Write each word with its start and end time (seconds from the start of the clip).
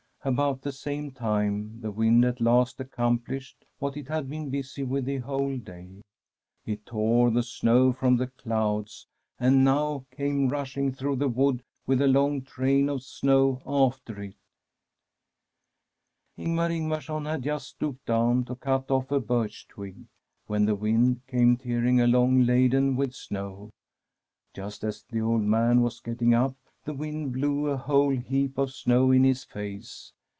About 0.23 0.61
the 0.61 0.71
same 0.71 1.09
time 1.09 1.81
the 1.81 1.89
wind 1.89 2.23
at 2.25 2.39
last 2.39 2.77
accom 2.77 3.19
plished 3.23 3.55
what 3.79 3.97
it 3.97 4.07
had 4.07 4.29
been 4.29 4.51
busy 4.51 4.83
with 4.83 5.05
the 5.05 5.17
whole 5.17 5.57
day: 5.57 6.03
it 6.63 6.85
tore 6.85 7.31
the 7.31 7.41
snow 7.41 7.91
from 7.91 8.17
the 8.17 8.27
clouds, 8.27 9.07
and 9.39 9.63
now 9.63 10.05
came 10.11 10.47
rushing 10.47 10.91
through 10.91 11.15
the 11.15 11.27
wood 11.27 11.63
with 11.87 11.99
a 11.99 12.07
long 12.07 12.43
train 12.43 12.87
of 12.87 13.01
snow 13.01 13.63
after 13.65 14.21
it. 14.21 14.35
Ing^ar 16.37 16.69
Ing^arson 16.69 17.25
had 17.25 17.41
just 17.41 17.69
stooped 17.69 18.05
down 18.05 18.45
and 18.47 18.59
cut 18.59 18.89
oflF 18.89 19.09
a 19.09 19.19
birch 19.19 19.67
twig, 19.67 20.05
when 20.45 20.65
the 20.65 20.75
wind 20.75 21.21
came 21.25 21.57
tearing 21.57 21.99
along 21.99 22.43
laden 22.43 22.95
with 22.95 23.15
snow. 23.15 23.71
Just 24.53 24.83
as 24.83 25.01
the 25.01 25.21
old 25.21 25.41
man 25.41 25.81
was 25.81 25.99
p^etting 25.99 26.39
up 26.39 26.55
the 26.83 26.93
wind 26.95 27.31
blew 27.31 27.67
a 27.67 27.77
whole 27.77 28.09
heap 28.09 28.57
of 28.57 28.73
snow 28.73 29.11
in 29.11 29.23
his 29.23 29.43
face. 29.43 30.11